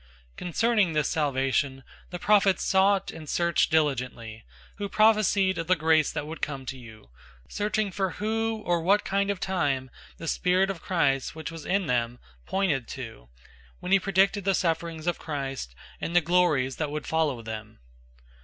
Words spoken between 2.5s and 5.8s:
sought and searched diligently, who prophesied of the